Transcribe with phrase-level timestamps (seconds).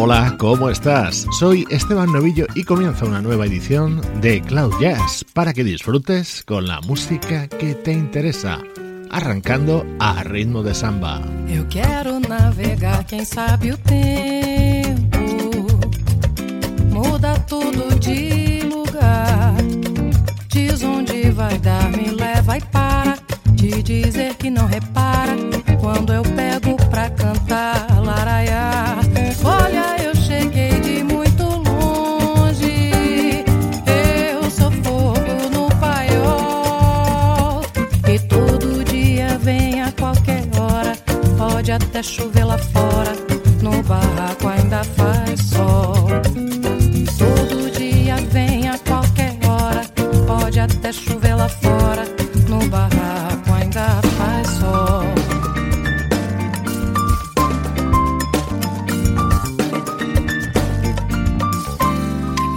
[0.00, 1.26] Hola, ¿cómo estás?
[1.40, 6.68] Soy Esteban Novillo y comienza una nueva edición de Cloud Jazz para que disfrutes con
[6.68, 8.60] la música que te interesa,
[9.10, 11.20] arrancando a ritmo de samba.
[11.48, 13.74] Eu quero navegar, sabe
[16.92, 19.56] muda tudo de lugar.
[20.48, 20.80] Diz
[21.60, 23.18] dar, me leva e para
[23.56, 25.37] que repara
[41.78, 43.12] até chover lá fora.
[43.62, 46.08] No barraco ainda faz sol.
[47.18, 49.82] Todo dia vem a qualquer hora.
[50.26, 52.04] Pode até chover lá fora.
[52.48, 55.04] No barraco ainda faz sol.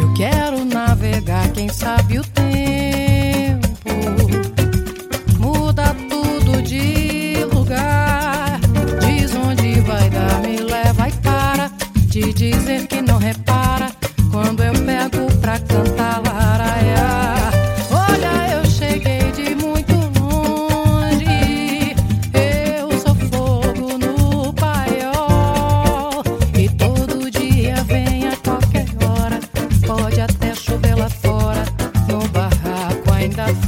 [0.00, 2.35] Eu quero navegar, quem sabe o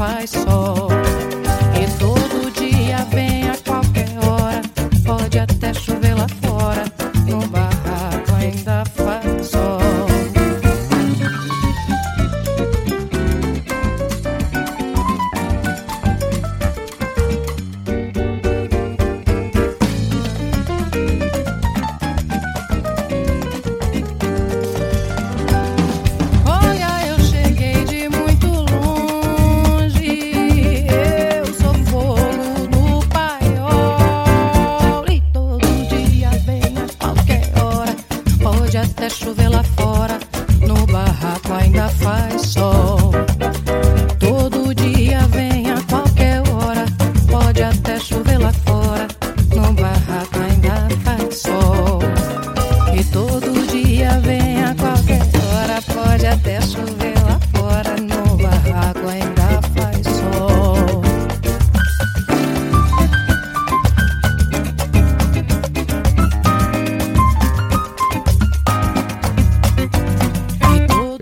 [0.01, 0.88] I saw.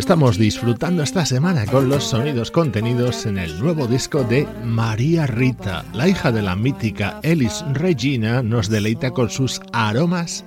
[0.06, 5.84] Estamos disfrutando esta semana con los sonidos contenidos en el nuevo disco de María Rita.
[5.94, 10.44] La hija de la mítica Elis Regina nos deleita con sus aromas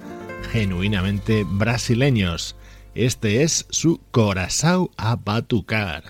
[0.53, 2.55] genuinamente brasileños.
[2.95, 6.03] Este es su Corazao a Batucar.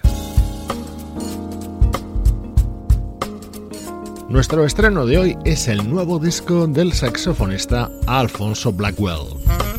[4.29, 9.78] Nuestro estreno de hoy es el nuevo disco del saxofonista Alfonso Blackwell.